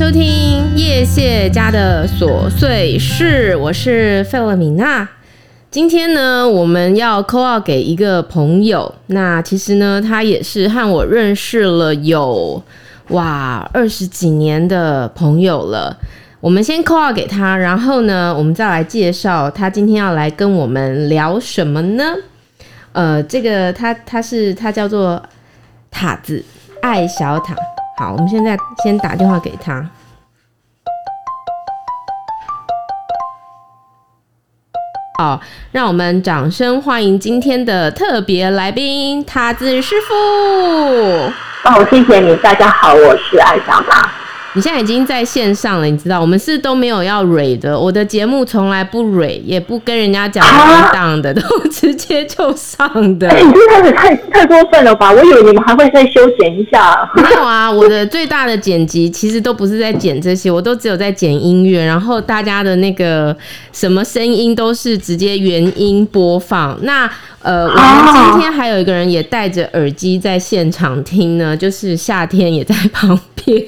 [0.00, 5.06] 收听叶谢家的琐碎事，我是费勒米娜。
[5.70, 8.94] 今天呢，我们要 call 给一个朋友。
[9.08, 12.62] 那其实呢，他也是和我认识了有
[13.08, 15.94] 哇二十几年的朋友了。
[16.40, 22.04] 我们先 call 给他，然后呢，我们再来介绍他今天要来跟我们聊什么呢？
[22.92, 25.22] 呃，这个他他是他叫做
[25.90, 26.42] 塔子，
[26.80, 27.54] 爱小塔。
[27.98, 29.86] 好，我们现在先打电话给他。
[35.20, 35.38] 好，
[35.72, 40.14] 让我们掌声欢迎今天的特别来宾塔子师傅。
[40.14, 44.19] 哦，谢谢你，大家好，我是艾小马。
[44.54, 53.28] 你现在已经在线上了，你知道我们是都没有要蕊的，我的节目从来不蕊，也不跟人家讲文档的，啊、都直接就上的。
[53.28, 55.12] 哎、欸，你这开始太太过分了吧？
[55.12, 57.08] 我以为你们还会再修剪一下。
[57.14, 63.36] 没有啊，我的最大的剪辑其实都不是在剪这些，我都只有在剪音乐，然后大家的那个
[63.72, 66.76] 什么声音都是直接原音播放。
[66.82, 67.08] 那
[67.42, 73.64] 呃，我们今天还有一个人也戴着耳机在现场听呢，就是夏天也在旁边。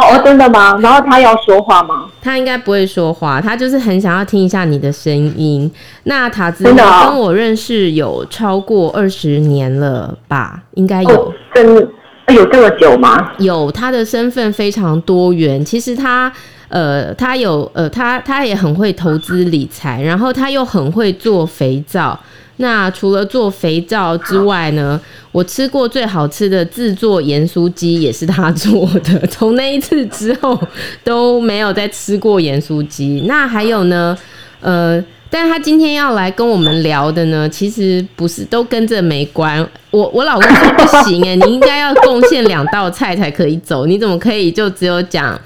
[0.00, 0.78] 哦，真的吗？
[0.80, 2.06] 然后他要说话吗？
[2.22, 5.70] 他应该不会说话，他就是很想要听一下你的声音。
[6.04, 10.60] 那塔子，你跟我认识有超过二十年了吧？
[10.74, 11.10] 应该有。
[11.10, 11.88] 哦，真
[12.34, 13.32] 有这么久吗？
[13.38, 15.64] 有，他的身份非常多元。
[15.64, 16.32] 其实他
[16.68, 22.18] 呃，他有呃，他他也很会投资理财，然后他又很会做肥皂。
[22.60, 25.00] 那除了做肥皂之外呢，
[25.32, 29.18] 我吃过最好吃的自做盐酥鸡也是他做的。
[29.28, 30.60] 从那一次之后
[31.02, 33.24] 都没有再吃过盐酥鸡。
[33.26, 34.14] 那还有呢，
[34.60, 39.66] 呃，但他今天要来跟我们聊的呢，其实不是都跟这没关。
[39.90, 43.86] 我我老公说不行哎，你应该要贡献两道菜才可以走。
[43.86, 45.40] 你怎么可以就只有讲？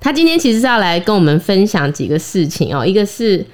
[0.00, 3.44] 他今天其实是要来跟我们分享几个事情哦，一个是。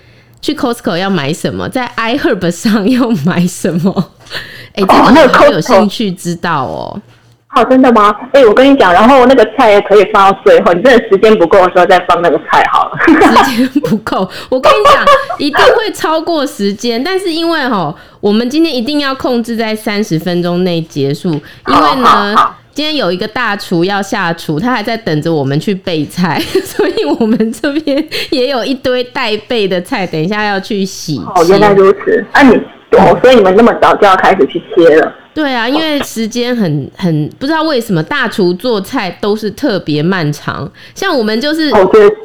[0.41, 1.69] 去 Costco 要买什么？
[1.69, 4.11] 在 iHerb 上要买什么？
[4.75, 7.01] 哎、欸，这个我很有兴趣知道哦。
[7.49, 8.15] 好，真的吗？
[8.35, 12.99] 哎、欸，我跟你讲，然后那个菜也可以放到最后，你真的时间不够的时候再放那个菜好了。
[13.07, 15.05] 时间不够， 我跟你讲，
[15.39, 17.03] 一定会超过时间。
[17.03, 22.35] 但是因为哈，我们今天一定要控制在三十分钟内结束，因为呢。
[22.77, 31.19] 今天有一个大厨要下厨，他还在等着我们去备菜， 所以我们这边也有一堆待备的菜，等一下要去洗。
[31.35, 32.23] 哦，原来如此。
[32.33, 35.11] 啊你，你哦，所以你们那么早就要开始去切了。
[35.37, 41.69] 对啊，因为时间很很不知道为什么大厨做菜都是特别漫长，像我们就是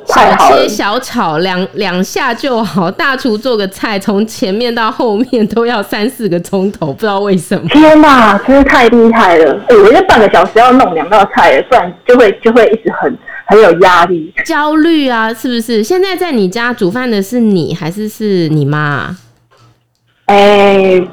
[0.05, 7.67] 小切小炒两两下就好，大厨做个菜从前面到后面都要三四个钟头，不知道为什么。
[7.67, 9.55] 天哪，真是太厉害了！
[9.67, 13.17] 哎、欸，我这半个小时要弄两道菜，不然就会就会一直很
[13.47, 15.83] 很有压力、焦虑啊，是不是？
[15.83, 19.17] 现在在你家煮饭的是你还是是你妈？
[20.27, 21.07] 哎、欸。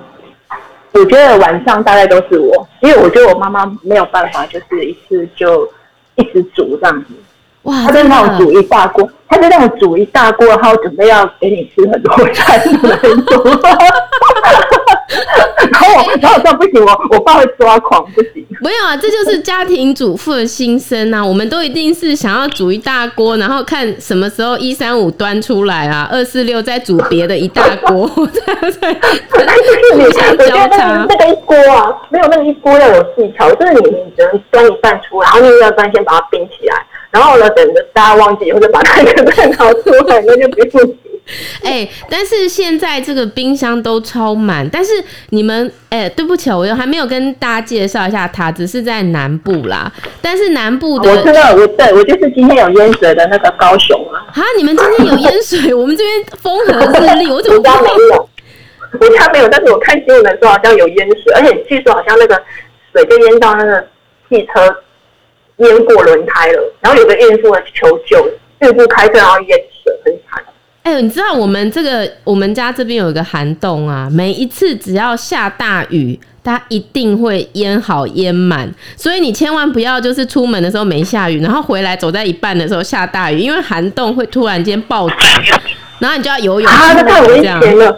[0.93, 5.69] 我觉得晚上大概都是我，因为我觉得我妈妈没有办法，就是一次就
[6.17, 7.15] 一直煮这样子。
[7.63, 13.15] 哇，她就那种煮一大锅，她就那种煮一大锅，然后准备要给你吃很多菜的那种。
[15.89, 18.47] 然后我，然后我说不行，我我爸会抓狂，不行。
[18.61, 21.25] 没有啊，这就是家庭主妇的心声啊！
[21.25, 28.95] 我们都一定是想要煮一大锅，然后看什么时候一三五端出来啊，二四六再煮别的一大锅，对？
[29.95, 31.07] 互相交叉。
[31.09, 40.97] 那个一锅啊，没有那个一锅要有技巧，就是你你只能端一半出来，然后另一半先把它冰起来，然后呢，等着大家忘记以后就把那个蛋糕出来，那就不用。
[41.63, 44.69] 哎、欸，但是现在这个冰箱都超满。
[44.71, 44.93] 但是
[45.31, 49.93] 你们，哎、欸，对不起，我又还没有跟大家介绍一下，塔子是在南部啦。
[50.23, 54.25] 但是南部的，我知道，我对我就是今天有淹水的那个高雄啊。
[54.33, 55.73] 啊，你们今天有淹水？
[55.77, 58.29] 我们这边风和日丽， 我怎么家没有？
[59.01, 62.43] 我家没有，但是我看新闻的时候好像有淹水，而且据说好像那个
[62.95, 63.87] 水就淹到那个
[64.31, 64.77] 汽车
[65.59, 68.27] 淹过轮胎了，然后有个孕妇来求救，
[68.61, 70.18] 孕妇开车然后淹水，很惨。
[70.89, 85.19] 哎、欸，你知道我们这个我们家这边有一个涵洞啊，每一次只要下大雨，它一定会淹好淹满，所以你千万不要就是出门的时候没下雨，然后回来走在一半的时候下大雨，因为涵洞会突然间暴涨，
[85.99, 86.73] 然后你就要游泳。
[86.73, 87.95] 啊，这太危险了！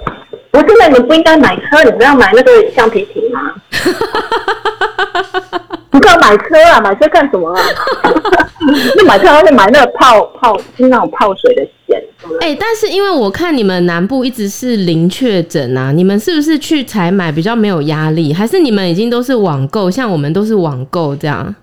[0.51, 3.55] 我现在你不应该买车，你不要买那个橡皮艇吗？
[5.91, 7.63] 不要买车啊，买车干什么啊？
[8.97, 11.65] 那买车还是买那个泡泡，就是那种泡水的。
[12.41, 18.33] 哎、欸，但是因为我看你们南部一直是零确诊啊，你们是不是去采买比较没有压力？
[18.33, 21.55] 还是你们已经都是网购，像我们都是网购这样？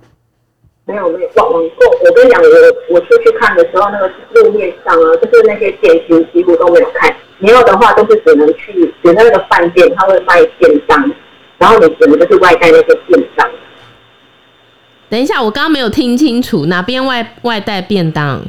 [0.86, 7.16] 没有没有网网购，我跟你讲，我我出去看的时候，那个路面上啊，就是那些店其实几乎都没有开。
[7.40, 11.12] 没有的话，都是只能去，比如那个饭店，他会卖便当，
[11.60, 13.48] 然后你只能就是外带那些便当。
[15.08, 18.42] 等一下，我刚刚没有听清楚，哪边外外带便当？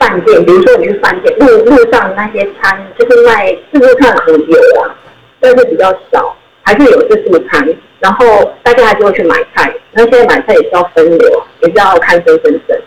[0.00, 4.96] 饭店，比如说你去饭店，路路上那些餐就是卖自助餐很有啊，
[5.38, 7.68] 但是比较少，还是有自助餐。
[8.00, 12.80] 然后大家还是会去买菜，那现在买菜也是要分流，也是要看身份证。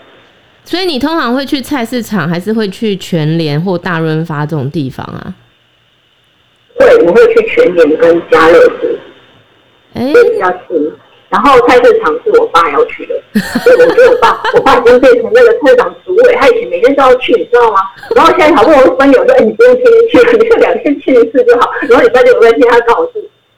[0.64, 5.36] 所以你通常会去菜市场，还是会去全联或大润发这种地方啊？
[6.80, 8.88] 会，我会去全联跟家乐福，
[9.94, 10.92] 哎，比较近。
[11.34, 13.20] 然后菜市场是我爸要去的，
[13.64, 17.80] 所 以我觉得我爸，我爸已经变成那个菜市场主委，他以前每天都要去，你知道吗？
[18.16, 21.72] 然后现在好不容易分流，说哎，你不用天天去，你就两天去一次就好。
[21.90, 23.14] 然后礼拜六、礼拜天他刚好是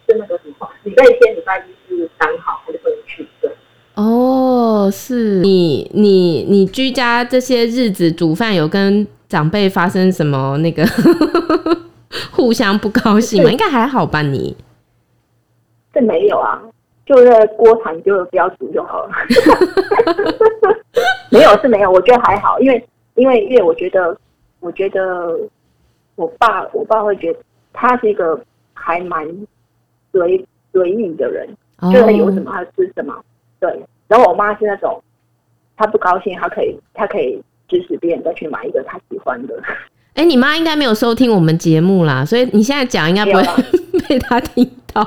[0.08, 3.28] 是那个什么，礼拜天、礼拜一是刚好，他就不能去。
[3.42, 3.52] 对。
[3.96, 10.86] 哦，是你你你居家这些日子煮饭有跟长辈发生什么那个
[12.32, 13.52] 互相不高兴吗？
[13.52, 14.22] 应该还好吧？
[14.22, 14.56] 你
[15.94, 16.62] 这没有啊。
[17.06, 17.26] 就是
[17.58, 19.12] 锅铲就不要煮就好了，
[21.30, 24.18] 没有是没有，我觉得还好，因为因为因为我觉得
[24.60, 25.40] 我觉得
[26.16, 27.40] 我爸我爸会觉得
[27.74, 28.40] 他是一个
[28.74, 29.28] 还蛮
[30.12, 31.48] 随随意的人，
[31.94, 33.14] 就是有什么他吃什么，
[33.60, 33.70] 对。
[34.08, 35.02] 然后我妈是那种
[35.76, 39.60] 他不高兴，他可以他可以指使别人再去买一个他喜欢的。
[40.14, 43.44] 哎、欸，你妈应该没有收听我们节目啦，所以你现在讲应该不会
[44.08, 45.04] 被她听到。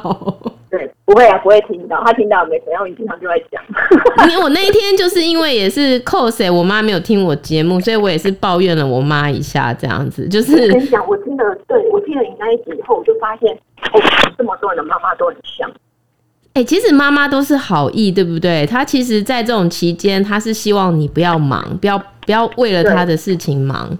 [0.68, 2.02] 对，不会啊，不会听到。
[2.04, 2.60] 他听到没？
[2.66, 2.86] 怎样？
[2.86, 3.62] 你经常就在讲。
[4.28, 10.28] 因为我那一天就是因为也是 cos，我妈没有听我节目，所以我也是抱怨了我妈一下，这样子。
[10.28, 14.02] 就是我跟你讲，我听了，对我听了你那一集以后，我就发现，哦，
[14.36, 15.66] 这么多人的妈妈都很像。
[16.52, 18.66] 哎、欸，其实妈妈都是好意，对不对？
[18.66, 23.96] 她其实，在这种期间，她是希望你不要忙，不要不要为了她的事情忙。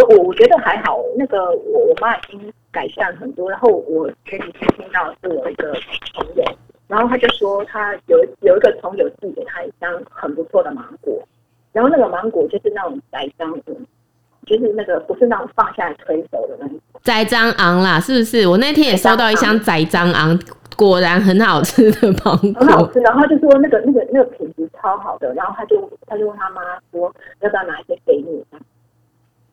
[0.00, 2.52] 我我我觉得还好，那个我我妈已经。
[2.72, 5.72] 改善很多，然后我前几天听到是我一个
[6.14, 6.44] 朋友，
[6.86, 11.20] 然后他就说他有有一个朋友寄给他一箱很不错的芒果，
[11.72, 13.74] 然后那个芒果就是那种栽赃的，
[14.46, 18.46] 就是那个不是那种放下来推手的那种栽赃昂啦，是不是？
[18.46, 20.38] 我那天也收到一箱栽赃昂，
[20.76, 23.00] 果然很好吃的芒果，很好吃。
[23.00, 26.62] 然后他就说那个那个那个品质超好的，然后他就他就问他妈
[26.92, 28.44] 说要不要拿一些给你，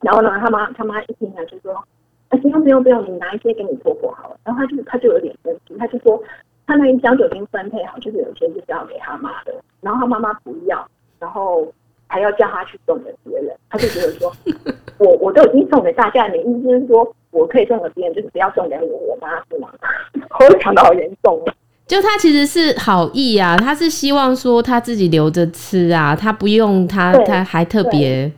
[0.02, 1.84] 然后呢他妈他妈一听呢就说。
[2.30, 4.38] 哎，不用不用不用，你拿一些给你婆婆好了。
[4.44, 6.22] 然后他就他就有点生气，他就说
[6.66, 10.86] 他那一箱酒精分配好，就是有些就是要给他妈的，然后他妈妈不要，
[11.20, 11.66] 然后
[12.06, 13.56] 还要叫他去送给别人。
[13.70, 14.36] 他就觉得说，
[15.00, 19.70] 我我都已经送给大家，你意思是说我可以送给别人，就是不要送给我我妈是吗？
[20.42, 21.42] 我讲的好严重。
[21.86, 28.30] 就他其实是好意啊，他是希望说他自己留着吃啊，他不用他他还特别。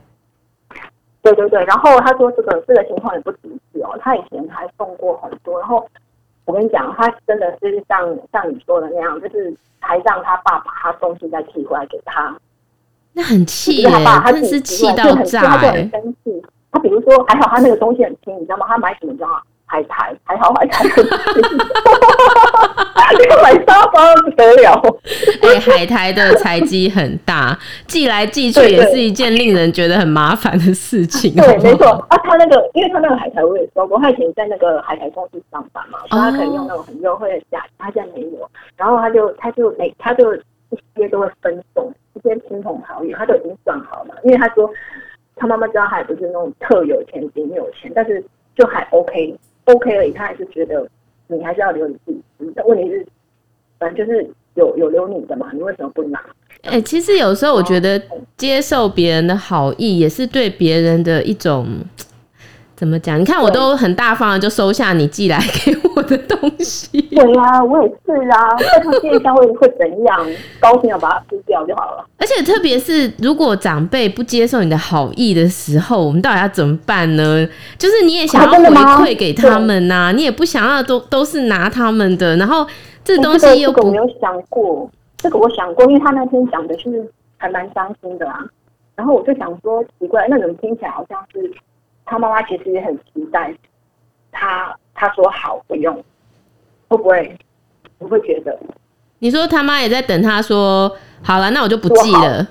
[1.35, 5.59] 对对对，然后他说这个这个情况也不止一次哦，他以前还送过很多。
[5.59, 5.85] 然后
[6.45, 12.35] 我跟你讲，他真的是像像你说的那样，就是还让他爸把他东西再寄回来给他，
[13.13, 16.43] 那很气耶，他爸他真是气到炸，他就很生气。
[16.71, 18.65] 他比如说还好他那个东西很轻，你知道吗？
[18.67, 19.41] 他买什么你知道吗？
[19.69, 21.57] 海苔还好，海苔很轻，
[23.17, 24.81] 这个买沙包不得了。
[25.41, 31.35] 哎、海苔的财积很大，寄来寄去也是一件令人觉得很麻烦的事情。
[31.35, 38.49] 对，没错啊，他那个，因为他那个海苔我也收过，他以前在那个海苔公司上班嘛，所以他可以用那种很优惠的价，他现在没有。
[38.75, 44.69] 然后他就他就每他就一些都会分送一些亲朋好友，他都已经算好了，因为他说
[45.35, 48.23] 他妈妈知道他也不是那种特有钱、顶有钱，但是
[48.55, 49.35] 就还 OK。
[49.73, 50.87] OK 而已，他还是觉得
[51.27, 52.21] 你还是要留你自己。
[52.55, 53.05] 但问题是，
[53.77, 56.19] 反正就是有有留你的嘛，你为什么不拿？
[56.63, 58.01] 哎、欸，其实有时候我觉得
[58.35, 61.67] 接受别人的好意，也是对别人的一种。
[62.79, 63.19] 怎么讲？
[63.19, 67.01] 你看我都很大方的就收下你寄来给我的东西。
[67.11, 68.55] 对啊，我也是啊。
[68.57, 70.25] 再看这一箱会会怎样？
[70.61, 72.05] 高兴要把它吃掉就好了。
[72.17, 77.45] 而且特别是如果长辈不接受你的好意的时候，我们到底要怎么办呢？
[77.77, 82.65] 就是你也想要回馈给他们呐、啊，你也不想要都都是拿他们的，然后
[83.03, 84.89] 这东西又不、欸这个这个、我没有想过。
[85.17, 87.05] 这个我想过，因为他那天讲的是
[87.35, 88.39] 还蛮伤心的啊。
[88.95, 91.51] 然后我就想说，奇怪，那种听起来好像是。
[92.09, 93.53] 他妈妈其实也很期待
[94.31, 95.95] 他，他说好不用，
[96.87, 97.37] 会不会？
[97.99, 98.57] 不会觉得？
[99.19, 102.47] 你说他妈也在等他说好了，那我就不寄了。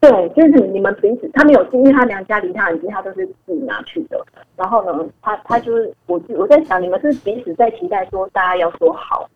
[0.00, 4.24] 对，就是你们彼此，他没有寄，因为他娘家离他很近，他都是自己拿去的。
[4.56, 9.28] 然后呢，他他就是我我在想，你们是彼此在期待说大家要说好，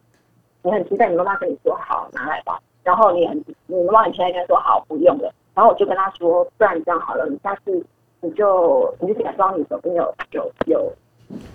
[0.62, 7.85] 你很期待你妈妈跟你说好拿来吧，然后你很你妈妈很现在跟他说好不用了，然后我就跟他说，不然这样好了，你下次
[8.20, 10.92] 你就你就假装你手边有有有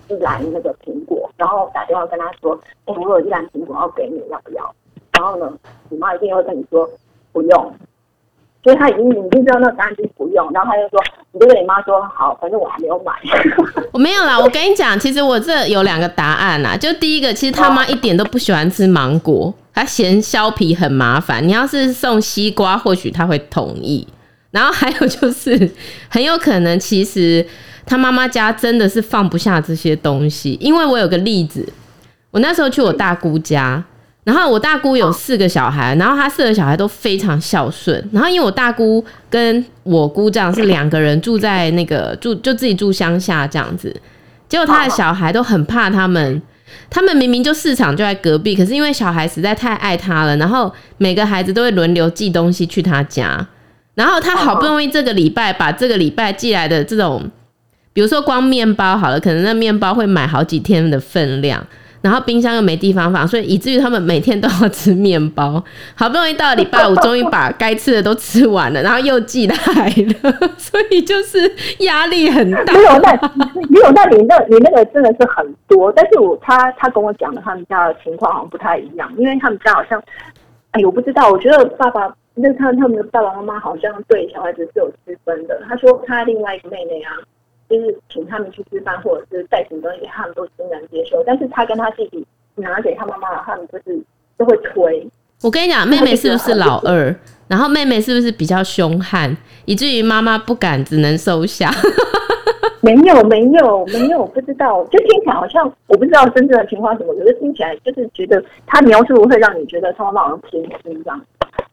[0.08, 4.74] 一篮那个苹果，然后打电话跟他说，哎，我有一篮苹果要给你，要不要？
[5.12, 5.52] 然后呢，
[5.90, 6.88] 你妈一定会跟你说
[7.32, 7.72] 不用。
[8.64, 11.00] 所以他已经已经知道那个答案就是不用，然后他就说，
[11.32, 13.12] 你就跟你妈说好，反正我还没有买。
[13.90, 16.76] 我没有啦，我跟你讲，其实我这有两个答案呐。
[16.76, 21.42] 就第一个，其实他妈一点都不喜欢吃芒果，他嫌削皮很麻烦。
[21.44, 24.06] 你要是送西瓜，或许他会同意。
[24.52, 25.68] 然后还有就是，
[26.08, 27.44] 很有可能其实
[27.84, 31.66] 他妈妈家真的是放不下这些东西，因为我有个例子，
[32.30, 33.82] 我那时候去我大姑家。
[34.24, 38.08] 然后我大姑有四个小孩，然后她四个小孩都非常孝顺。
[38.12, 43.92] 然后因为我大姑跟我姑丈是两个人住在那个住就自己住乡下这样子，
[44.48, 46.40] 结果他的小孩都很怕他们。
[46.88, 53.44] 他们明明就市场就在隔壁，可是因为小孩实在太爱他了，然后每个孩子都会轮流寄东西去他家。
[53.94, 57.30] 然后他好不容易这个礼拜把这个礼拜寄来的这种，
[57.92, 61.66] 比如说光面包好了，可能那面包会买好几天的分量。
[62.00, 65.62] 然后冰箱又没地方放，所以以至于他们每天都要吃面包。
[65.94, 71.38] 好不容易到了礼拜五，终于把该吃的都吃完了，然后又寄来了，所以就是
[71.78, 72.72] 压力很大。
[72.72, 73.12] 没有那，
[73.68, 75.92] 没有那，你那，你那个真的是很多。
[75.92, 80.02] 但是我他他跟我讲的他们家的情况好像不太一样，因为他们家好像，
[80.72, 81.30] 哎，我不知道。
[81.30, 85.60] 我觉得爸爸那他他们的爸爸妈妈好像对小孩子是有区分的。
[85.68, 87.12] 他说他另外一个妹妹啊。
[87.70, 91.24] 就是请他们去吃饭，或者是带什么东西，他们都欣然接受。
[91.24, 92.22] 但是他跟他弟弟
[92.56, 93.98] 拿给他妈妈，他们就是
[94.36, 95.08] 都会推。
[95.40, 97.16] 我跟你讲，妹妹是不是老二？
[97.48, 99.34] 然后妹妹是不是比较凶悍，
[99.64, 101.70] 以至于妈妈不敢，只能收下？
[102.82, 104.84] 没有，没有，没有，不知道。
[104.90, 111.18] 就听起来好像我不知道真正的情况什么，可是听起来就是觉得他描述会让你觉得他妈妈好像偏心这样。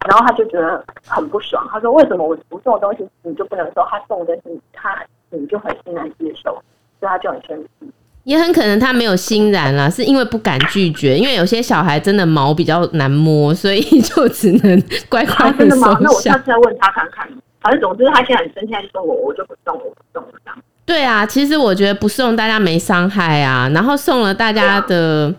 [0.07, 3.85] 然后他就觉得很不爽，他说：“为什么我不送东西你就不能收？
[3.89, 4.41] 他送的是
[4.71, 4.97] 他。”
[5.31, 6.59] 你就很欣然接受，
[6.99, 7.87] 所以他就很生气。
[8.23, 11.15] 也很可能他没有欣然啦，是因为不敢拒绝。
[11.15, 15.97] 因为有些小孩真的毛比较难摸，所以就只能乖乖的收下。
[16.01, 17.29] 那我下次再问他看看。
[17.61, 20.59] 反正总之，他现在很生气，他就说我我就不送，我不送了这样。
[20.83, 25.31] 对啊，其实我觉得不送大家没伤害啊，然后送了大家的，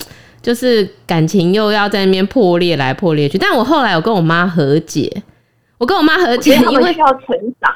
[0.42, 3.36] 就是感情又要在那边破裂来破裂去。
[3.36, 5.22] 但我后来有跟我妈和解，
[5.78, 7.74] 我跟我妈和解，因为需要成长。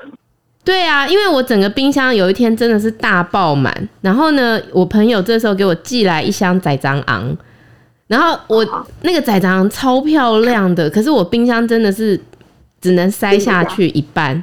[0.64, 7.36] 对啊，因为我整个冰箱有一天真的是大爆满，然后呢，我朋友这时候给我寄来一箱仔蟑昂，
[8.06, 8.66] 然后我
[9.02, 12.18] 那个仔蟑昂超漂亮的，可是我冰箱真的是
[12.80, 14.42] 只能塞下去一半，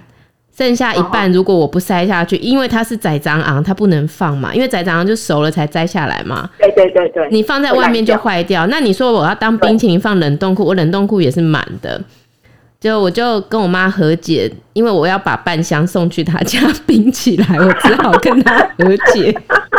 [0.55, 6.49] 剩下一半如果我不塞下去，因为它是仔蟑螂，它不能放嘛，因为仔蟑螂就熟了才摘下来嘛。
[6.59, 8.67] 对对对对，你放在外面就坏掉。
[8.67, 12.01] 那你说我要当冰淇淋放冷冻库，我冷冻库也是满的。
[12.79, 19.31] 就我就跟我妈和解，因为我要把半箱送去她家 冰起来，我只好跟她和解。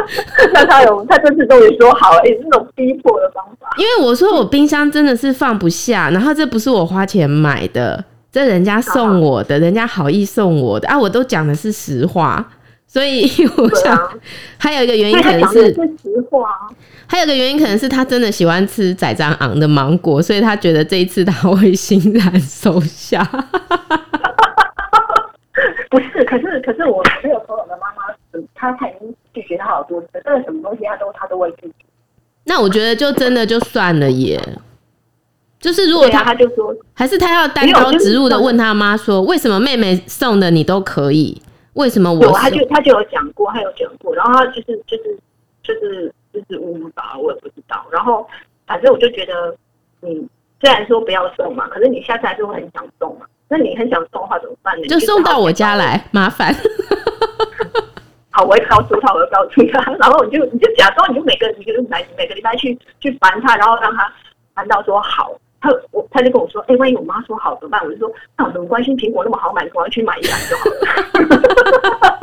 [0.55, 3.69] 那她有，她这次终于说好了，也是那种逼迫的方法。
[3.77, 12.51] 因为我说我冰箱真的是放不下，然后这不是我花钱买的，这人家送我的，人家好意送我的啊，我都讲的是实话。
[12.87, 13.25] 所以
[13.57, 13.97] 我想，
[14.59, 15.81] 还有一个原因可能是实
[16.31, 16.49] 话。
[17.07, 23.23] 还有一个原因可能是他真的喜欢吃仔蟑昂的芒果，所以他觉得这一次他会欣然收下。
[25.91, 28.03] 不是，可是可是我没有朋友的妈妈，
[28.55, 31.85] 她她已经拒绝他好多次，这个什么东西他都他都会拒绝。
[32.45, 34.41] 那我觉得就真的就算了耶。
[35.63, 41.41] 就是如果他他就说，还是他要单刀直入的问他妈说，为什么妹妹送的你都可以？
[41.75, 42.33] 为什么我？
[42.33, 45.19] 他就他就有讲过，他有讲过，然后他就是就是
[45.63, 47.87] 就是就是误导，我也不知道。
[47.93, 48.27] 然后
[48.67, 49.57] 反正我就觉得，
[50.03, 50.29] 嗯
[50.61, 53.27] 虽然说不要送嘛，可是你下次还是会很想送嘛。
[53.49, 54.87] 那你很想送的话怎么办呢？
[54.89, 56.55] 就送到我家来，麻烦。
[58.31, 59.93] 好，我会告诉他，我会告诉他。
[60.01, 64.13] 然后你就你就假装，你就每个你就每每个礼拜去去烦他，然后让他
[64.55, 65.33] 烦到说好。
[65.63, 67.81] 他我他就跟我说，哎、欸，万一我妈说好怎么办？
[67.85, 70.77] 我就说，那我怎么关心苹果那么好买，我要去买一篮就好了。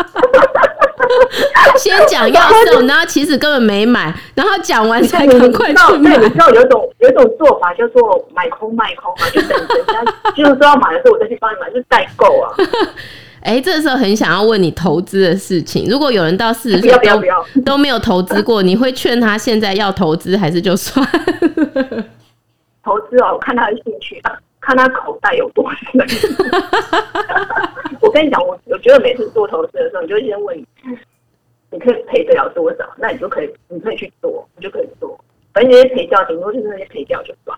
[1.77, 2.41] 先讲要
[2.71, 6.17] 送， 然后其实根本没买，然后讲完才赶快去买。
[6.17, 10.03] 你知道有一种有一种做法叫做买空卖空嘛，就等人家
[10.35, 12.53] 就是说要买的时候，我再去帮你买，就是代购啊。
[13.41, 15.87] 哎、欸，这个时候很想要问你投资的事情。
[15.89, 17.21] 如果有人到四十岁都
[17.61, 21.07] 都没有投资过，你会劝他现在要投资，还是就算？
[22.83, 24.21] 投资哦，我看他的兴趣，
[24.61, 25.87] 看他口袋有多深。
[28.01, 30.65] 我跟你讲，我我觉得每次做投资的时候，你就先问你，
[31.71, 35.19] 你可以赔得了多少，那你就可以，你可以去做，你就可以做。
[35.53, 37.57] 反正那些赔掉，顶多就是那些赔掉就算。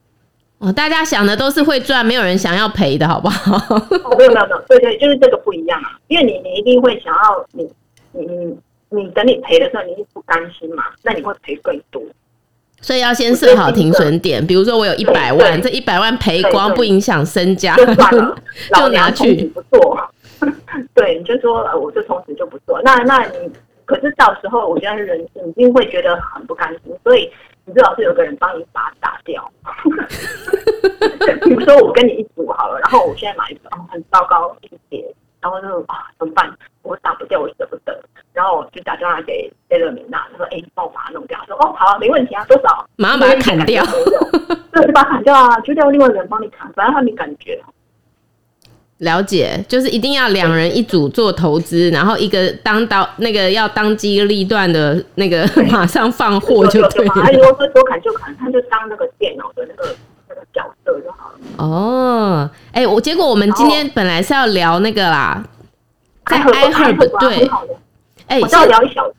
[0.60, 3.56] 哦，大家想的都是会赚，没有人想要赔的，好不好？
[4.06, 7.70] 哦，没有没有没有，对对，就是这个不一样啊，因为你你一定会想要你
[8.12, 8.58] 你你
[8.90, 12.02] 你等你赔的时候，你一定不甘心嘛，那你会赔更多。
[12.82, 17.86] 所以要先设好停损点，比如说我有一百万，这一百万赔光不影响身家，就，
[18.76, 19.98] 就拿去不做。
[20.94, 22.82] 对，你就说我就从此就不做。
[22.84, 23.52] 那那你
[23.86, 27.32] 可是到时候，我觉得人一定会觉得很不甘心，所以。
[27.64, 29.52] 你最好是有个人帮你把它打掉。
[31.44, 35.06] 比如说我跟你一组好了，然后我现在买一个很糟糕一叠，
[35.42, 36.50] 然后就啊怎么办？
[36.84, 38.00] 我打不掉，我舍不得，
[38.34, 42.88] 然后就打电话给贝勒米娜，他说：“哎、欸，你帮我把它弄掉。”说：“哦，好，没问题啊，多少？
[42.96, 43.84] 马上把它砍掉。
[44.72, 47.60] ”对，就把它砍掉啊，就叫另外人帮你砍，反正他没感觉。
[49.00, 57.14] 了解，就是一定要两人一组做投资，然后一个当到那个要当机立断的那个 马上放货就对了。
[57.16, 59.96] 他如果说多砍就砍，他就当那个电脑的那个
[60.30, 61.21] 那个角色就好了。
[61.58, 65.44] 哦，哎、欸，我结果我们今天本来是要聊那个啦，
[66.26, 67.50] 在 iHerb 对，
[68.28, 69.14] 哎，我要聊一小时。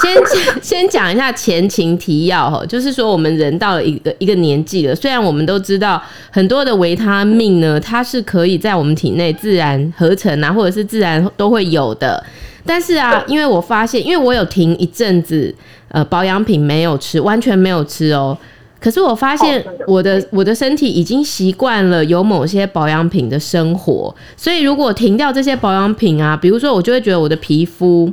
[0.00, 0.16] 先
[0.64, 12.24] 先讲一下前情提要哈，就是说我们人到了一个一个年纪了，虽然我们都知道很多的维他命呢，它是可以在我们体内自然合成啊，或者是自然都会有的，
[12.64, 15.54] 但是啊，因为我发现，因为我有停一阵子
[15.88, 18.34] 呃保养品没有吃，完全没有吃哦，
[18.80, 28.12] 可是我发现我的我的身体已经习惯了有某些保养品的生活，所以如果停掉这些保养品啊，比如说我就会觉得我的皮肤。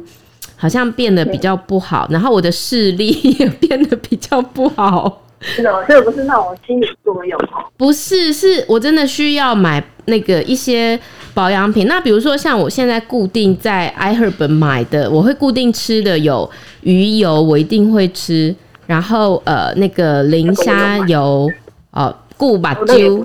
[0.59, 5.21] 好像变得比较不好，然后我的视力也变得比较不好。
[5.39, 7.63] 是的，这个不是那种心理作用哦。
[7.77, 10.99] 不是，是我真的需要买那个一些
[11.35, 11.85] 保养品。
[11.85, 16.49] 那比如说像我现在固定在 iHerb 买的，我会固定吃的有
[16.81, 18.55] 鱼油，我一定会吃。
[18.87, 21.47] 然后呃，那个磷虾油
[21.91, 23.23] 哦，固把灸。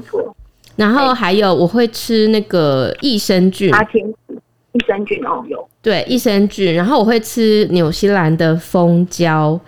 [0.77, 3.71] 然后还有我会吃那个益生菌。
[4.73, 5.69] 益生菌哦，有。
[5.83, 9.59] 对益生菌，然后我会吃纽西兰的蜂胶，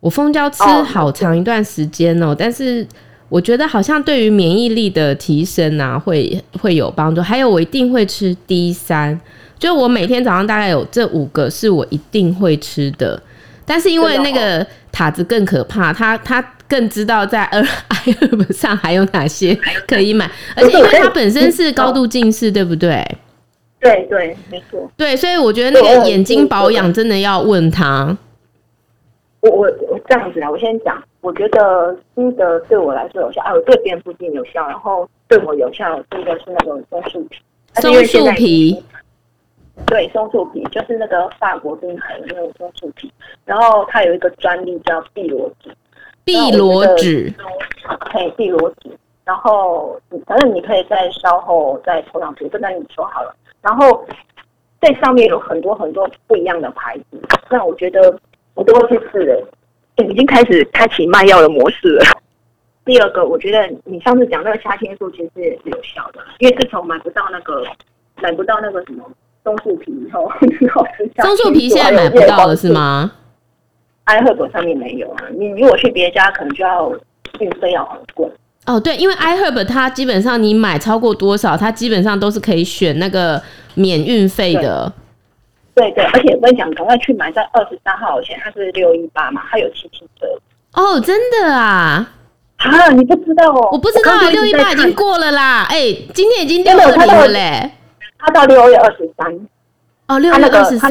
[0.00, 2.86] 我蜂胶吃好长一段时间哦，但是
[3.28, 7.20] 我觉得好像对于免疫力的提升啊，会会有帮助。
[7.20, 9.18] 还有我一定会吃 D 三，
[9.58, 13.20] 就我每天早上大概有这五个是我一定会吃的，
[13.64, 17.48] 但是因为那个塔子更可怕，他他更知道在
[17.90, 23.04] iHerb 上还有哪些可以买，而且因为它本身是高度近视，对不对？
[23.80, 24.90] 对对，没错。
[24.96, 28.16] 对，所以我觉得那个眼睛保养真的要问他。
[29.40, 31.02] 我我我这样子啊，我先讲。
[31.20, 34.66] 我觉得新的对我来说有效，啊，我对别人不一定有效。
[34.68, 37.38] 然后对我有效，第一个是那种松树皮。
[37.80, 38.82] 松树皮。
[39.86, 43.12] 对，松树皮就是那个法国冰海的那种松树皮。
[43.44, 45.70] 然后它有一个专利叫碧螺纸。
[46.24, 47.32] 碧螺纸。
[48.12, 48.90] 对，碧螺纸。
[49.24, 53.34] 然后反正你可以在稍后再涂上去，就跟你说好了。
[53.62, 54.06] 然后
[54.80, 57.18] 这上面有很多很多不一样的牌子，
[57.50, 58.18] 那我觉得
[58.54, 62.04] 我都会去试的，已经开始开启卖药的模式了。
[62.84, 67.64] 第二个，我觉得你上次讲那个虾青素其实也是有效的，因为自从买不到那个
[68.20, 69.10] 买不到那个什么
[69.44, 70.26] 松树皮以后，
[71.22, 73.12] 松树皮现在买不到了是吗
[74.06, 76.90] ？iHerb 上面没有啊，你如果去别家，可能就要
[77.40, 78.26] 运费要很贵。
[78.66, 83.40] 哦，对，因为 iHerb 它基本上你买超过多少，它基本上都是可以选那个
[83.74, 84.90] 免运费的。
[85.74, 90.26] 对对，而且我跟你讲，赶快去买，在二十三号前，它是六一八嘛，它有七七折。
[90.72, 92.10] 哦，真的啊？
[92.56, 93.68] 啊，你不知道哦？
[93.72, 95.64] 我不知道，六一八已经过了啦。
[95.68, 97.70] 哎，今天已经六二零了嘞。
[98.24, 99.32] 它到六月二十三。
[100.08, 100.90] 哦，六月二十三。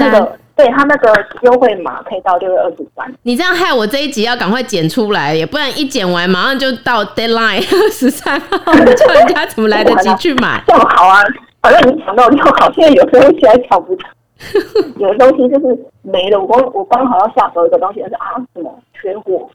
[0.55, 3.11] 对，他那个优惠码可以到六月二十三。
[3.23, 8.57] 你这样害我这一集要赶快剪出来，也不然一剪完马上就到 deadline 二十三号，
[8.95, 10.63] 叫人家怎么来得及去买？
[10.67, 11.19] 这么好啊，
[11.59, 12.71] 反正你抢到就好。
[12.73, 14.07] 现在有时候起来抢不到，
[14.97, 16.39] 有的东西就是没了。
[16.39, 19.49] 我刚我刚好要下手一个东西，是啊什么缺货。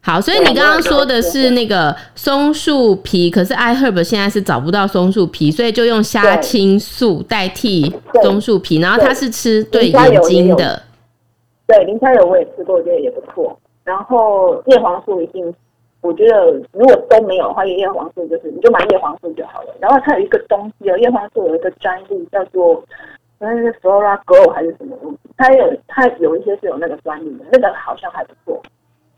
[0.00, 10.82] 好，所以你刚刚说的是那个松树皮，可是 iHerb 现在是找不到松树皮，所以就用虾青素代替松树皮，然后它是吃对眼睛的。
[11.66, 13.58] 对，磷虾油我也吃过，我觉得也不错。
[13.84, 15.52] 然后叶黄素一定，
[16.00, 19.74] 我觉得如果都没有的话，叶黄素就是你就买叶黄素就好了。
[19.78, 22.82] 然后它有一个东西哦，叶黄素有一个专利叫做
[23.38, 28.62] 那是 Flora Go 还是什么东西，它有它有一些是有那个专利的，那个好像还不错。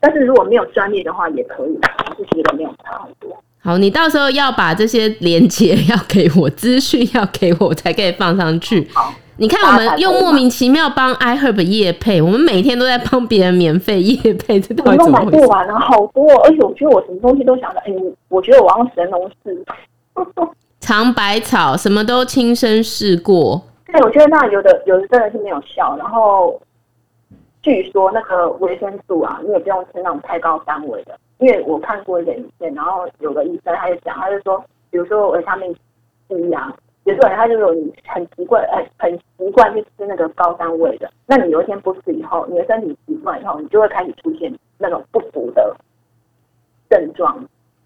[0.01, 1.79] 但是如果没有专业的话，也可以，
[2.17, 3.31] 是觉得没有差很多。
[3.63, 8.87] 好，你到时候要把这些连接要给我，资讯要给我，才可以放上去。
[8.91, 15.37] 好，你看，我们又莫名其妙帮 iHerb 业配，我们每天都在帮别人免费业配，这到底怎么回事？
[15.37, 17.93] 买不完了，好多，而且我觉得我什么东西都想着，哎，
[18.29, 19.63] 我觉得我要神农氏，
[20.79, 23.61] 尝百草，什么都亲身试过。
[23.85, 26.59] 对，我觉得那有的有的真的是没有效，然后
[27.61, 35.75] 据说那个维生素啊，你也不用吃那种太高单位的，因为我看过一点影片，然后有个医生他就讲，他就说，比如说维他命
[36.27, 36.75] C 啊。
[37.03, 41.11] 有时候他就有你很习惯，哎，很习惯去吃那个高单位的。
[41.25, 45.75] 那你有一天不吃以后，你的身体习惯以后，你就会开始出现那种不足的
[46.91, 47.43] 症状，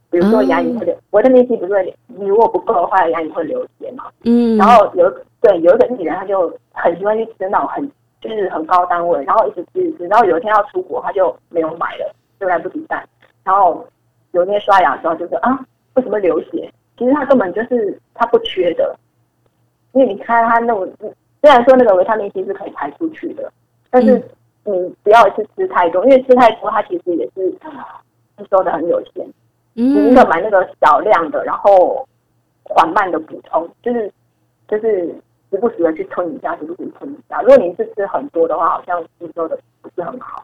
[0.10, 4.04] 比如说牙龈会流，维他命 C 不是会，你如果不够的话，牙龈会流血嘛。
[4.26, 4.58] 嗯。
[4.58, 5.10] 然后有
[5.40, 7.90] 对有一个女人，他就很喜欢去吃那种很
[8.28, 13.06] 就是很高单位，然后一直吃一直吃，然后有一天要出国，他就没有买了，就来不及带。
[13.44, 13.86] 然后
[14.32, 15.60] 有一天刷牙的时候，就说啊，
[15.94, 16.72] 为什么流血？
[16.98, 18.98] 其实他根本就是他不缺的。
[19.94, 20.92] 因为你看他那种，
[21.42, 23.50] 虽然说那个维他命 C 是可以排出去的，
[23.90, 24.22] 但是
[24.66, 29.26] 你不要一次吃太多，因为吃太多它其实也是吸收的很有限。
[29.76, 32.06] 嗯，你应该买那个少量的，然后
[32.64, 34.12] 缓慢的补充，就是
[34.68, 35.16] 就是
[35.56, 37.42] 时不时的去吞一下，时不时吞一下。
[37.42, 40.44] 如果你是吃很多的话，好像吸收的不是很好。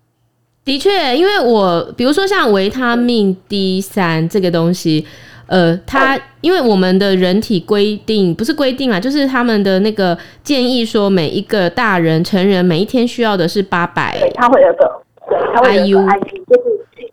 [0.64, 5.06] 的确，因为我比如说像维他命 D 三这个东西。
[5.48, 14.18] 呃，它因为我们的人体规定不是规定啊，就是他们的那个建议说，每一个大人成人每一天需要的是八百。
[14.18, 17.12] 对，他会有个，对，它会有个 IU，就是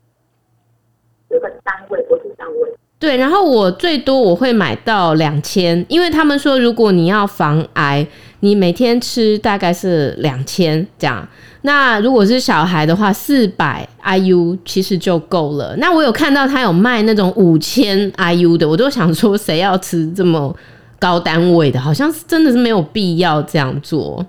[1.31, 2.73] 有个单位，不是单位。
[2.99, 8.05] 对，然后我最多我会买到两千，因为他们说，如果你要防癌，
[8.41, 11.27] 你每天吃大概是两千这样。
[11.63, 15.77] 那如果是小孩的话，四百 IU 其实就够了。
[15.77, 20.55] 那我有看到他有卖那种五千 IU 的，我都想说，谁要吃这么
[20.99, 21.79] 高单位的？
[21.79, 24.25] 好像是真的是没有必要这样做。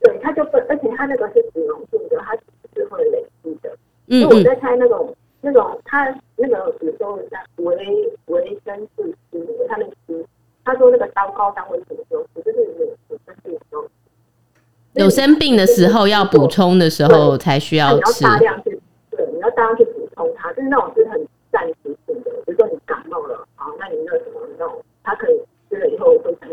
[0.00, 2.34] 对，他就不，而且他那个是脂溶性的，它
[2.74, 3.70] 是会累积的。
[4.08, 7.18] 嗯，我在猜那种那种他那个比如说
[7.56, 7.76] 维
[8.26, 9.92] 维生素 C，他那个
[10.64, 13.84] 他说那个高高单位什么时候吃，就是有有生病的时候。
[14.94, 18.24] 有生病的时候要补充的时候才需要吃。
[18.24, 21.74] 你要大量去，对，你要大量去补充它，就是那种是很暂时
[22.06, 22.30] 性的。
[22.46, 26.48] 比如说你感冒了，好，那你那什么那种，它可以吃了以后会产？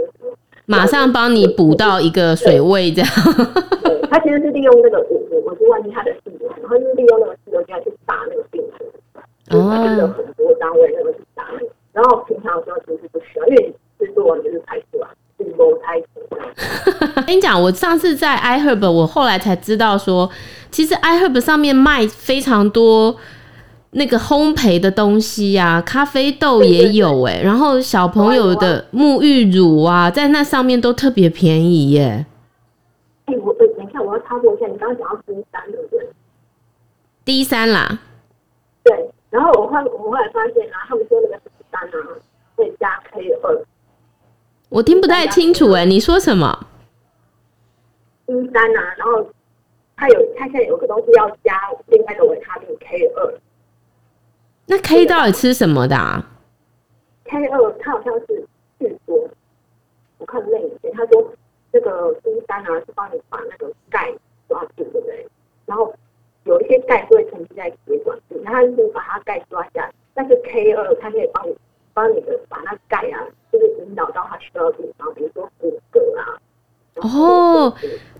[0.70, 3.10] 马上帮你补到一个水位这样。
[3.84, 8.86] 对，他其实是利用那个我我我是忘记他的细胞，然后就是利用那个细胞进来去打那个病毒。
[9.58, 9.70] 哦。
[9.76, 15.08] 它就是很多单位那个去打那个，然后平常的时候其实是不需要，因为制作完就是排出来。
[17.26, 20.30] 跟你讲，我上次在 iHerb，我后来才知道说，
[20.72, 23.16] 其实 iHerb 上面卖非常多
[23.92, 32.26] 那个烘焙的东西呀、啊，咖啡豆也有哎、欸，然后小朋友的沐浴乳啊，在那上面都特别便宜耶、欸。
[33.26, 36.08] 哎、欸，我等一下，我要插播一下，你刚刚讲到 D 三对不对
[37.26, 38.00] ？D 三啦。
[38.84, 42.08] 对，然后我后我后来发现啊，他们说那个 D 三啊，
[42.56, 43.66] 可以加 K 二。
[44.70, 46.68] 我听不太清楚哎、欸，你说什么
[48.28, 49.26] ？D 三啊，然后
[49.98, 53.34] 它有，它现在有个东西要加另外一个维他命 K 二。
[54.70, 56.24] 那 K 到底吃什么的啊
[57.26, 58.46] ？K 二它好像是
[58.80, 59.28] 据说，
[60.20, 61.34] 我看那一篇，他说
[61.74, 64.14] 这个 D 三啊是帮你把那个钙
[64.48, 65.28] 抓住，对不对？
[65.66, 65.92] 然后
[66.44, 71.58] 有一些钙会沉积在血管里，然后它就是把它钙抓下来，但是 K 二它可以帮你。
[71.92, 73.20] 帮你的把那钙啊，
[73.52, 76.40] 就是引导到它需要的地方，比如说骨骼啊。
[76.96, 77.76] 哦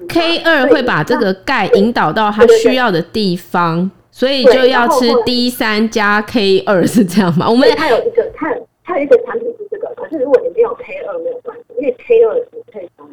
[0.10, 7.50] ，K 二会把这个钙引导到它需要的地方，所以就要吃 D 三加 K 二 是这样吗？
[7.50, 8.54] 我们它有一个，它
[8.84, 13.08] 它有一个产品是这个，可是如果你没有 K 二没有关系，因为 K 二是可以从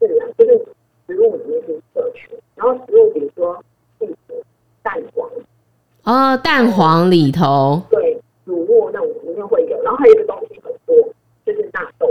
[0.00, 0.58] 自然就是
[1.06, 3.56] 食物里面去摄取，然后食物比如说
[4.82, 5.30] 蛋黄。
[6.02, 7.80] 哦，蛋黄里头。
[7.88, 8.18] 对。
[8.44, 10.94] 乳酪那种里面会有，然后还有一个东西很多，
[11.44, 12.06] 就是纳豆。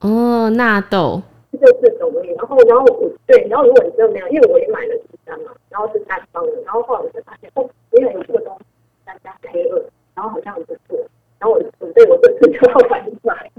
[0.00, 2.30] 哦，纳豆，就这种东西。
[2.36, 8.64] 然后，然后我对，然后如果你真的没有，因为我也买了几箱嘛，然后是单方的，然后后来我才发现，哦，原来有这个东西，
[9.06, 9.82] 三加 K 二，
[10.14, 10.98] 然后好像很不错，
[11.38, 13.50] 然后我准备我这次就要买一买。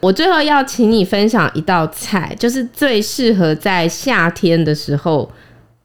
[0.00, 5.30] 我最后要请你分享一道菜，就是最适合在夏天的时候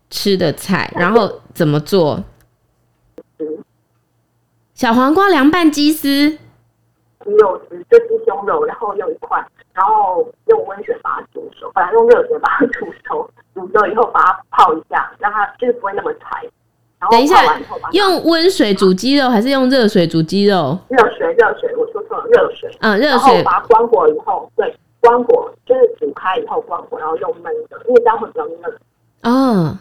[0.10, 2.24] 吃的菜，然后怎么做？
[4.74, 13.30] 小黄瓜凉拌鸡丝，鸡肉丝就鸡胸肉，然后用一块，然后用温水把它煮熟，本来用热水把它煮熟，
[13.68, 16.42] 煮熟以后把它泡一下，让它就是不会那么柴。
[17.00, 17.38] 然后等一下，
[17.94, 20.78] 用温水煮鸡肉还是用热水煮鸡肉？
[20.90, 22.70] 热水，热水，我说错了，热水。
[22.82, 23.34] 嗯，热水。
[23.34, 28.74] 然后把它关火以后，对，关火，就是煮开以后关火，然后用焖的，因为这样会比较嫩。
[29.24, 29.78] 哦，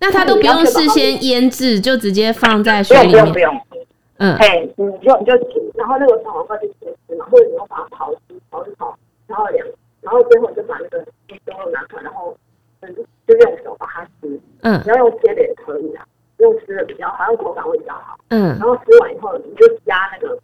[0.00, 3.32] 那它都不用事先腌制，就直接放在水里面。
[3.32, 3.84] 不用，不用。
[4.18, 8.92] 嗯，哎，你就你就煮，然后那个小黄瓜就切丝嘛，或者你要把它刨丝，刨一刨，
[9.26, 9.66] 然后两，
[10.00, 12.36] 然后最后就把那个鸡肉拿出来，然后
[12.80, 12.94] 嗯，
[13.26, 14.40] 就用手把它撕。
[14.62, 16.04] 嗯，你要用切的也可以啊，
[16.38, 18.18] 用撕的比较好，用口感会比较好。
[18.28, 20.38] 嗯，然后撕完以后，你就加那个，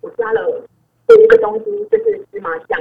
[0.00, 0.40] 我加了
[1.08, 2.80] 有一个东西，就是芝麻酱。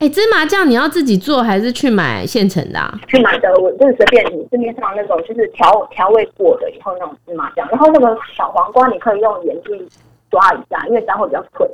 [0.00, 2.78] 哎，芝麻酱你要自己做还是去买现成的？
[2.78, 2.98] 啊？
[3.06, 7.66] 去买的，我就是随便你市面上那种，就是调调味过的以后那种芝麻酱。
[7.70, 9.88] 然后那个小黄瓜你可以用盐去
[10.30, 11.68] 抓一下，因为这样会比较脆，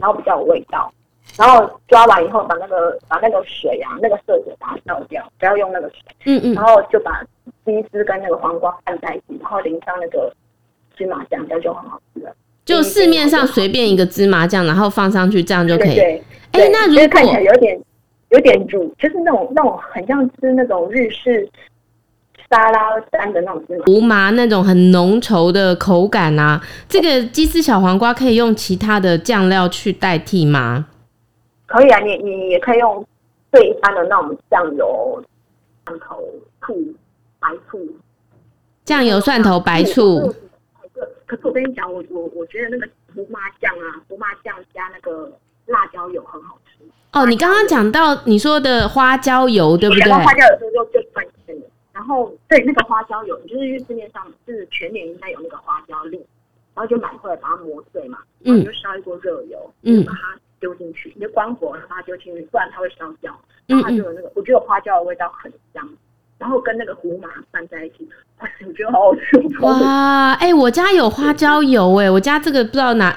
[0.00, 0.92] 然后比较有味道。
[1.38, 5.98] 然后抓完以后，把那个把那个水啊，那个色水把它倒掉，不要用那个水。
[6.24, 6.54] 嗯嗯。
[6.54, 7.22] 然后就把
[7.64, 10.34] 鸡丝跟那个黄瓜拌在一起，然后淋上那个
[10.96, 12.34] 芝麻酱，这样就很好吃了。
[12.64, 15.94] 就市面上随便一个芝麻酱，然后放上去，这样就可以。
[15.94, 16.62] 对，对。
[16.62, 17.80] 哎、欸，那如果看起来有点
[18.30, 21.48] 有点煮，就是那种那种很像吃那种日式
[22.50, 26.60] 沙拉沾的那种芝麻，胡麻那种很浓稠的口感啊。
[26.88, 30.86] 这个鸡丝小黄瓜可以用其他的酱料去代替吗？
[31.68, 33.06] 可以啊，你你也可以用
[33.52, 35.22] 最一般的那种酱油、
[35.86, 36.28] 蒜头、
[36.62, 36.74] 醋、
[37.38, 37.78] 白醋。
[38.84, 40.34] 酱油、蒜头、白醋。
[41.26, 45.30] 可是我跟你讲，我我我觉得那个胡麻酱啊，胡麻酱加那个。
[45.68, 47.26] 辣椒油很好吃哦！
[47.26, 50.10] 你刚刚讲到你说的花椒油，对不对？
[50.10, 51.66] 花椒油就就算甜的。
[51.92, 56.16] 然后对那个花椒油，你就是市面上就是全年应该有那个花椒粒，
[56.74, 63.32] 然后就买回来把它磨碎嘛，然后就烧一锅热油，嗯，把它丢进去，你就关火，然后把它丢进去，不然它会烧焦。
[63.66, 65.88] 然后它就有那个，我觉得花椒的味道很香，
[66.38, 68.08] 然后跟那个胡麻拌在一起，
[68.66, 69.38] 我觉得好好吃。
[69.60, 73.14] 哇，哎、欸，我家有花椒油、欸，哎，我家这个不知道哪。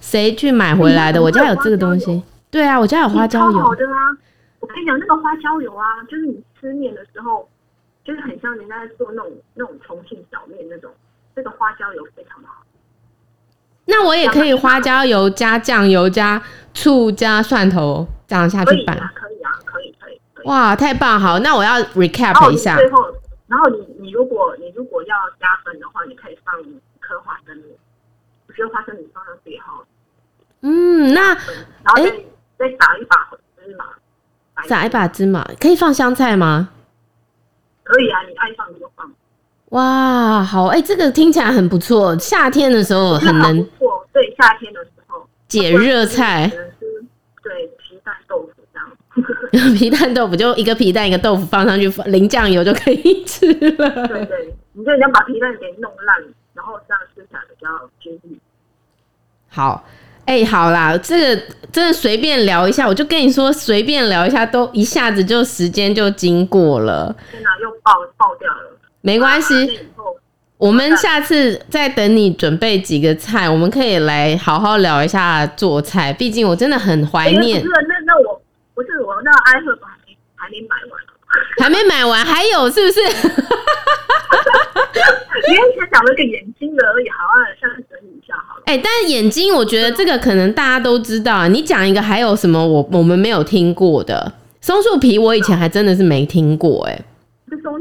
[0.00, 1.20] 谁去买回来的？
[1.20, 2.22] 我家有这个东西。
[2.52, 3.58] 对啊，我家有花椒油。
[3.58, 4.16] 好的啊！
[4.60, 7.46] 我跟你讲，那个花椒油啊，就是你吃面的时候，
[8.04, 10.90] 就是很像人家在做那种那种重庆小面那种。
[11.34, 12.62] 这个花椒油非常的好。
[13.90, 16.40] 那我也可以花椒油加酱油加
[16.74, 18.94] 醋加蒜头这样下去拌。
[19.14, 20.20] 可以啊，可以可以。
[20.44, 21.18] 哇，太棒！
[21.18, 22.76] 好，那我要 recap 一下。
[22.76, 22.98] 最后，
[23.46, 27.64] 然后你你如果你如果要加分的话，你可以放一颗花生米。
[28.46, 29.84] 我觉得花生米放上最好。
[30.60, 32.10] 嗯，那然后再
[32.58, 33.84] 再撒一把芝麻，
[34.66, 36.68] 撒一把芝麻，可以放香菜吗？
[37.84, 39.10] 可以啊，你爱放就放。
[39.70, 43.62] 哇，好，哎、欸，这个听起来很不错，夏天的时候很能。
[43.64, 46.50] 不错，对，夏天的时候解热菜。
[47.42, 49.74] 对，皮蛋豆腐这样。
[49.76, 54.08] 皮蛋豆腐就一个皮蛋一个豆腐放上去，淋酱油就可以吃了。
[54.08, 56.16] 对对，你就要把皮蛋给弄烂，
[56.54, 57.68] 然后这样吃起来比较
[58.00, 58.40] 均匀。
[59.48, 59.84] 好。
[60.24, 67.16] 哎、欸，好啦，这个真的随便聊一下，我就跟你说，随便聊一下，都一下子就时间就经过了。
[67.30, 68.76] 天哪，又爆爆掉了。
[69.00, 69.80] 没关系，
[70.56, 76.12] 我们下次再等你准备几个菜，我们可以来好好聊一下做菜。
[76.12, 77.62] 毕竟我真的很怀念。
[77.64, 77.70] 那
[78.04, 78.40] 那我
[78.74, 81.00] 不是我那爱赫还没还没买完，
[81.62, 83.00] 还没买完，还有是不是？
[85.48, 88.62] 你以前讲了个眼睛的而已，好啊，下次整理一下好了。
[88.66, 91.48] 哎、欸，但是眼睛，我觉得这个可能大家都知道啊。
[91.48, 94.32] 你讲一个，还有什么我我们没有听过的？
[94.60, 96.92] 松树皮，我以前还真的是没听过、欸。
[96.92, 97.04] 哎，
[97.48, 97.80] 这松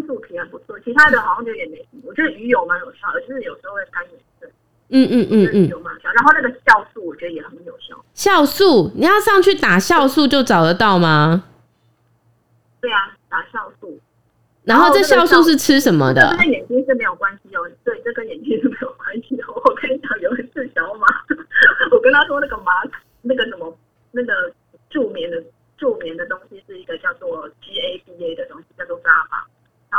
[0.88, 2.12] 其他的好像就也没听过。
[2.12, 4.50] 我觉得鱼油蛮有效的，就是有时候会干眼症。
[4.88, 6.10] 嗯嗯嗯嗯，有蛮效。
[6.13, 8.02] 然后那个酵素，我觉得也很有效。
[8.15, 11.43] 酵素，你要上去打酵素就找得到吗？
[12.80, 14.00] 对啊，打酵素。
[14.63, 16.30] 然后这酵素是吃什么的？
[16.32, 17.69] 这跟眼睛是没有关系哦。
[17.84, 19.43] 对，这跟眼睛是没有关系的。
[19.47, 21.08] 我跟你讲，有一次小马，
[21.91, 22.71] 我跟他说那个马，
[23.21, 23.78] 那个什么，
[24.12, 24.54] 那个
[24.89, 25.43] 助眠的
[25.78, 28.97] 助眠的东西是一个叫做 GABA 的东西，叫做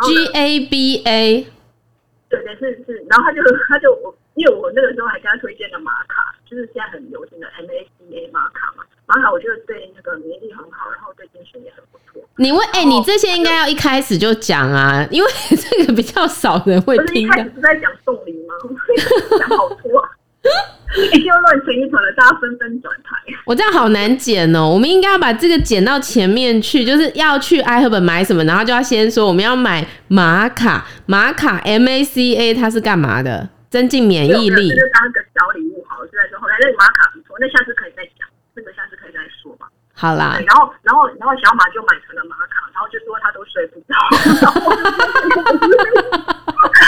[0.02, 1.46] GABA。
[2.28, 8.84] 对对是是，然后他就他就我，因为我那个时候还跟他推荐了玛卡，就是现在很流行的 MACA 玛卡嘛。
[9.06, 12.22] 玛卡我觉得对那个免疫力很好，然后对精神也很不错。
[12.36, 17.34] 你问，哎、欸，你这些应该要一开始就讲啊，因为这个比较少人会听的。
[17.38, 18.54] 一开始是在讲送礼吗？
[19.38, 20.07] 讲好多、啊，
[21.24, 23.16] 又乱成一团了，大家纷纷转台。
[23.44, 33.48] 我这样好难剪哦，我们应该要把这个剪到前面去，就是要去爱赫本买什么，然后就要先说我们要买玛卡，玛卡 M A C A 它是干嘛的？
[33.68, 34.70] 增进免疫力。
[34.70, 39.66] 就当个小礼物好了，就在说后来那个玛卡不错，那下次可以再讲，这个下次可以再说嘛。
[39.98, 43.98] 好啦，然后然后然后小马就买成了玛卡，然后就说他都睡不着，
[44.40, 44.62] 然 后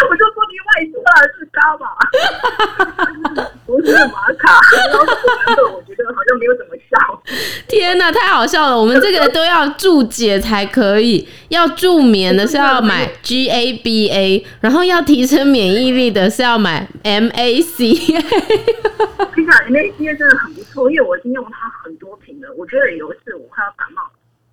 [0.09, 1.91] 我就说你外出了是伽马，
[3.67, 4.55] 不是玛卡，
[4.87, 5.03] 然后
[5.75, 6.97] 我觉得好像没有怎么笑。
[7.67, 8.79] 天天哪，太好笑了！
[8.79, 17.77] 我们这个都要注解才可以，要助眠的是要买 GABA，然后要提升免疫力的是要买 MAC。
[17.77, 18.15] 其
[19.45, 22.49] 实 MAC 真的很不错，因为我已经用它很多瓶了。
[22.57, 24.03] 我觉得有一次我快要感冒，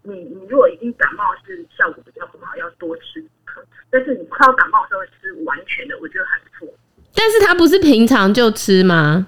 [0.03, 3.61] 你你如果已经感冒是效果比较不好，要多吃几颗。
[3.89, 6.73] 但是你快要感冒的时候吃完全的，我觉得还不错。
[7.13, 9.27] 但是它不是平常就吃吗？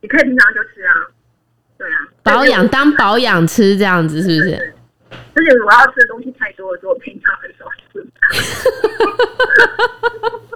[0.00, 0.94] 你可以平常就吃啊，
[1.76, 4.74] 对啊，保养当保养吃这样子是不是？
[5.34, 8.00] 而且我要吃的东西太多了，所以我平常很少吃。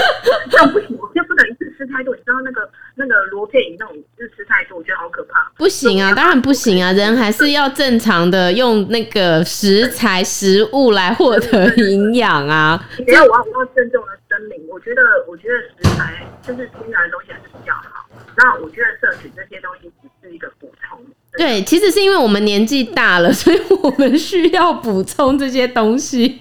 [0.50, 2.14] 这样不行，我就不能一次吃太多。
[2.14, 5.50] 你知道那个那个罗佩颖那种，就是吃太多，我觉得好可怕。
[5.56, 12.82] 不行啊，当然不行啊，人还是要正常的用那个食材食物来获得营养啊。
[12.98, 15.54] 你不要，我要我要郑重的声明，我觉得我觉得
[15.88, 18.06] 食材就是天然的东西还是比较好。
[18.36, 20.98] 那我觉得摄取这些东西只是一个补充。
[21.38, 26.40] 对，其实是因为我们年纪大了，所以我们需要补充这些东西。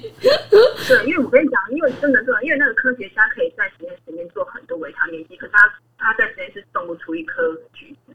[0.88, 8.14] 对，因为我跟你讲，因为真的是，因为那个科学家可以在实验室里面做很多维他命 D，可是他他在实验室种不出一颗橘子。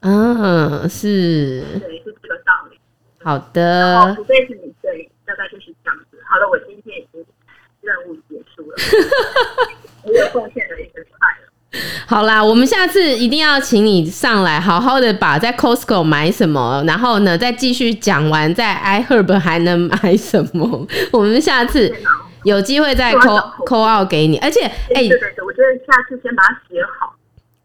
[0.00, 1.62] 嗯，是。
[1.80, 2.80] 对，是这个道理。
[3.22, 3.98] 好的。
[3.98, 6.18] 好，除非是你对，大概就是这样子。
[6.24, 7.24] 好了，我今天已经
[7.82, 8.76] 任务结束了，
[10.04, 11.10] 我有贡献了一个菜
[11.42, 11.49] 了。
[12.06, 20.86] 好啦，我们下次一定要请你上来，好好的把在 Costco 买什么，然后呢，再继续讲完在 iHerb 还能买什么。
[21.12, 21.94] 我们下次
[22.42, 27.14] 有机会再 call call out 给你，而且哎，对对对，我觉得下次先把它写好。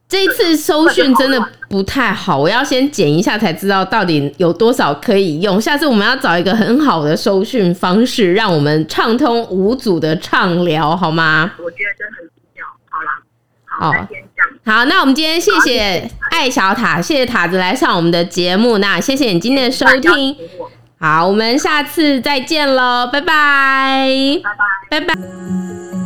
[0.08, 5.60] 这一次收讯真的不太好，我要先剪一下才知道到底有多少可以用。
[5.60, 11.52] 下次我们要找一个很好的收讯方式，让我们畅通无阻的畅聊，好吗？
[11.58, 12.65] 我觉得真的很重要。
[12.91, 13.24] 好啦。
[13.79, 13.91] 好，
[14.65, 20.35] 好，那我们今天谢谢艾小塔，谢谢塔子来上我们的节目，那谢谢你今天的收听，
[20.99, 24.07] 好，我们下次再见喽，拜拜，
[24.89, 26.05] 拜拜，拜拜。